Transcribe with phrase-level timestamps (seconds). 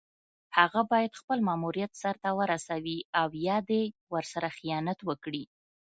[0.57, 5.43] هغه باید خپل ماموریت سر ته ورسوي او یا دې ورسره خیانت وکړي.